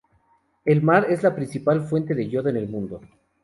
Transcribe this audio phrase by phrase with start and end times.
[0.65, 3.01] El mar es la principal fuente de Yodo en el mundo.